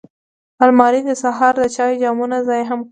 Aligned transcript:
الماري 0.63 1.01
د 1.05 1.11
سهار 1.23 1.53
د 1.61 1.65
چای 1.75 1.91
جامونو 2.03 2.37
ځای 2.47 2.61
هم 2.69 2.77
ګرځي 2.77 2.79